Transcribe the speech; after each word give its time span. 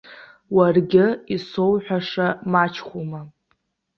Уаргьы 0.55 1.05
исоуҳәаша 1.35 2.27
мачхәума! 2.51 3.21